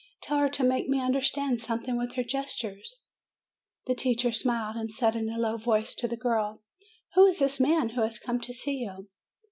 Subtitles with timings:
[0.23, 3.01] Tell her to make me understand something with her gestures."
[3.85, 6.63] The teacher smiled, and said in a low voice to the girl,
[7.13, 9.09] "Who is this man who has come to see you?"